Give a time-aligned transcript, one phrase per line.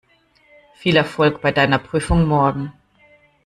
[0.79, 2.73] Viel Erfolg bei deiner Prüfung morgen!